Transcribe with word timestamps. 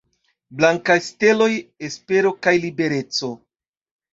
Blankaj 0.61 0.95
steloj: 1.09 1.49
espero 1.89 2.33
kaj 2.47 2.55
libereco. 2.67 3.31